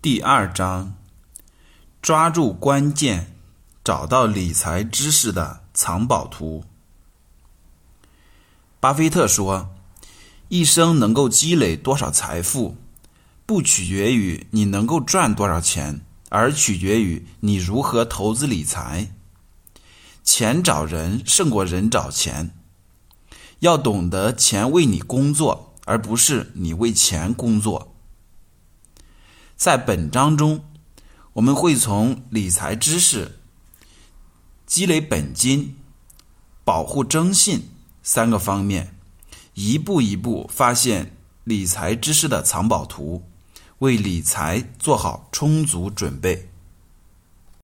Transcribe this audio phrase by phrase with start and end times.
[0.00, 0.94] 第二章，
[2.00, 3.34] 抓住关键，
[3.82, 6.62] 找到理财知识的藏宝图。
[8.78, 9.70] 巴菲特说
[10.50, 12.76] ：“一生能够积累多少财富，
[13.44, 19.12] 不取决于你能够赚多少钱，而取决于你如何投资理财。
[20.22, 22.54] 钱找人胜过人找钱。
[23.58, 27.94] 要懂得钱为你工作，而不是你为钱工作。”
[29.58, 30.64] 在本章中，
[31.32, 33.40] 我们会从理财知识、
[34.64, 35.76] 积累本金、
[36.64, 37.68] 保护征信
[38.00, 38.94] 三个方面，
[39.54, 43.24] 一步一步发现理财知识的藏宝图，
[43.80, 46.48] 为理财做好充足准备。